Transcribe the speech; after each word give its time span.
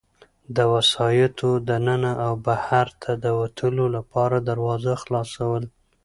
د 0.55 0.57
وسایطو 0.73 1.49
د 1.67 1.69
ننه 1.87 2.13
او 2.25 2.33
بهرته 2.47 3.11
د 3.23 3.25
وتلو 3.39 3.85
لپاره 3.95 4.37
دروازه 4.49 4.93
خلاصول. 5.03 5.63